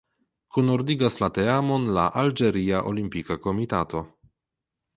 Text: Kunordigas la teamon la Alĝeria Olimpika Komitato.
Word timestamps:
Kunordigas 0.55 1.17
la 1.23 1.29
teamon 1.35 1.85
la 1.99 2.07
Alĝeria 2.23 2.81
Olimpika 2.93 3.41
Komitato. 3.47 4.05